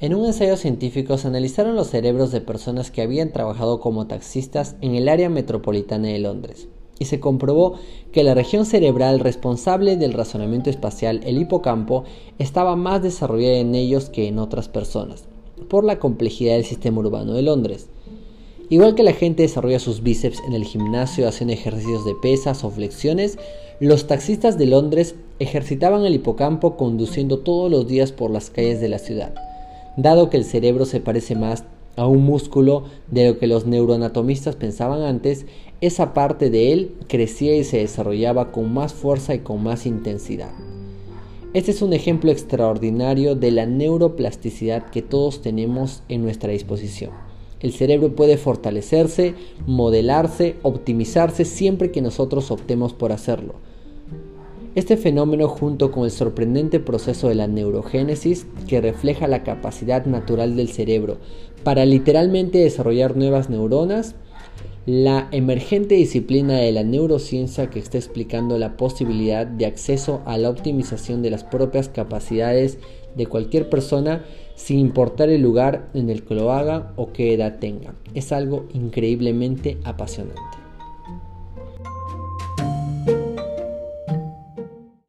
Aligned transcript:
En 0.00 0.14
un 0.14 0.26
ensayo 0.26 0.56
científico 0.56 1.18
se 1.18 1.26
analizaron 1.26 1.74
los 1.74 1.88
cerebros 1.88 2.30
de 2.30 2.40
personas 2.40 2.92
que 2.92 3.02
habían 3.02 3.32
trabajado 3.32 3.80
como 3.80 4.06
taxistas 4.06 4.76
en 4.80 4.94
el 4.94 5.08
área 5.08 5.28
metropolitana 5.28 6.06
de 6.06 6.20
Londres 6.20 6.68
y 7.00 7.06
se 7.06 7.18
comprobó 7.18 7.74
que 8.12 8.22
la 8.22 8.34
región 8.34 8.64
cerebral 8.64 9.18
responsable 9.18 9.96
del 9.96 10.12
razonamiento 10.12 10.70
espacial, 10.70 11.20
el 11.24 11.40
hipocampo, 11.40 12.04
estaba 12.38 12.76
más 12.76 13.02
desarrollada 13.02 13.56
en 13.56 13.74
ellos 13.74 14.08
que 14.08 14.28
en 14.28 14.38
otras 14.38 14.68
personas, 14.68 15.24
por 15.68 15.82
la 15.84 15.98
complejidad 15.98 16.54
del 16.54 16.64
sistema 16.64 17.00
urbano 17.00 17.32
de 17.32 17.42
Londres. 17.42 17.88
Igual 18.68 18.94
que 18.94 19.02
la 19.02 19.12
gente 19.12 19.42
desarrolla 19.42 19.80
sus 19.80 20.04
bíceps 20.04 20.40
en 20.46 20.52
el 20.52 20.64
gimnasio 20.64 21.26
haciendo 21.26 21.54
ejercicios 21.54 22.04
de 22.04 22.14
pesas 22.22 22.62
o 22.62 22.70
flexiones, 22.70 23.36
los 23.80 24.06
taxistas 24.06 24.58
de 24.58 24.66
Londres 24.66 25.16
ejercitaban 25.40 26.04
el 26.04 26.14
hipocampo 26.14 26.76
conduciendo 26.76 27.40
todos 27.40 27.68
los 27.68 27.88
días 27.88 28.12
por 28.12 28.30
las 28.30 28.50
calles 28.50 28.80
de 28.80 28.88
la 28.88 29.00
ciudad 29.00 29.47
dado 29.98 30.30
que 30.30 30.36
el 30.36 30.44
cerebro 30.44 30.86
se 30.86 31.00
parece 31.00 31.34
más 31.34 31.64
a 31.96 32.06
un 32.06 32.24
músculo 32.24 32.84
de 33.10 33.26
lo 33.26 33.38
que 33.40 33.48
los 33.48 33.66
neuroanatomistas 33.66 34.54
pensaban 34.54 35.02
antes, 35.02 35.44
esa 35.80 36.14
parte 36.14 36.50
de 36.50 36.72
él 36.72 36.94
crecía 37.08 37.56
y 37.56 37.64
se 37.64 37.78
desarrollaba 37.78 38.52
con 38.52 38.72
más 38.72 38.94
fuerza 38.94 39.34
y 39.34 39.40
con 39.40 39.60
más 39.64 39.86
intensidad. 39.86 40.52
Este 41.52 41.72
es 41.72 41.82
un 41.82 41.92
ejemplo 41.92 42.30
extraordinario 42.30 43.34
de 43.34 43.50
la 43.50 43.66
neuroplasticidad 43.66 44.88
que 44.90 45.02
todos 45.02 45.42
tenemos 45.42 46.04
en 46.08 46.22
nuestra 46.22 46.52
disposición. 46.52 47.10
El 47.58 47.72
cerebro 47.72 48.14
puede 48.14 48.36
fortalecerse, 48.36 49.34
modelarse, 49.66 50.54
optimizarse 50.62 51.44
siempre 51.44 51.90
que 51.90 52.02
nosotros 52.02 52.52
optemos 52.52 52.92
por 52.92 53.10
hacerlo. 53.10 53.54
Este 54.78 54.96
fenómeno 54.96 55.48
junto 55.48 55.90
con 55.90 56.04
el 56.04 56.12
sorprendente 56.12 56.78
proceso 56.78 57.28
de 57.28 57.34
la 57.34 57.48
neurogénesis 57.48 58.46
que 58.68 58.80
refleja 58.80 59.26
la 59.26 59.42
capacidad 59.42 60.06
natural 60.06 60.54
del 60.54 60.68
cerebro 60.68 61.18
para 61.64 61.84
literalmente 61.84 62.58
desarrollar 62.58 63.16
nuevas 63.16 63.50
neuronas, 63.50 64.14
la 64.86 65.26
emergente 65.32 65.96
disciplina 65.96 66.58
de 66.58 66.70
la 66.70 66.84
neurociencia 66.84 67.70
que 67.70 67.80
está 67.80 67.98
explicando 67.98 68.56
la 68.56 68.76
posibilidad 68.76 69.48
de 69.48 69.66
acceso 69.66 70.22
a 70.26 70.38
la 70.38 70.48
optimización 70.48 71.22
de 71.22 71.30
las 71.30 71.42
propias 71.42 71.88
capacidades 71.88 72.78
de 73.16 73.26
cualquier 73.26 73.68
persona 73.68 74.24
sin 74.54 74.78
importar 74.78 75.28
el 75.28 75.42
lugar 75.42 75.88
en 75.92 76.08
el 76.08 76.22
que 76.22 76.36
lo 76.36 76.52
haga 76.52 76.92
o 76.94 77.12
qué 77.12 77.34
edad 77.34 77.58
tenga. 77.58 77.96
Es 78.14 78.30
algo 78.30 78.68
increíblemente 78.72 79.76
apasionante. 79.82 80.67